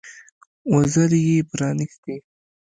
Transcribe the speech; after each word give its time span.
وزرې 0.73 1.19
يې 1.29 1.37
پرانيستې. 1.51 2.15